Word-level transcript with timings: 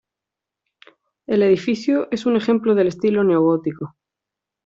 El 1.27 1.43
edificio 1.43 2.07
es 2.09 2.25
un 2.25 2.35
ejemplo 2.35 2.73
del 2.73 2.87
estilo 2.87 3.23
neogótico. 3.23 3.95